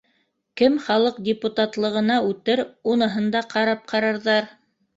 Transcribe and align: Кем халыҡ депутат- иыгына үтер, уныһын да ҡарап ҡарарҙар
Кем 0.61 0.77
халыҡ 0.85 1.19
депутат- 1.27 1.77
иыгына 1.83 2.17
үтер, 2.31 2.63
уныһын 2.95 3.31
да 3.39 3.45
ҡарап 3.55 3.87
ҡарарҙар 3.95 4.53